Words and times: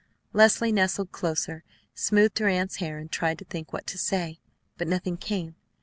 Leslie 0.33 0.71
nestled 0.71 1.11
closer, 1.11 1.63
smoothed 1.93 2.39
her 2.39 2.47
aunt's 2.47 2.77
hair, 2.77 2.97
and 2.97 3.11
tried 3.11 3.37
to 3.37 3.45
think 3.45 3.71
what 3.71 3.85
to 3.85 3.99
say; 3.99 4.39
but 4.75 4.87
nothing 4.87 5.15
came. 5.15 5.53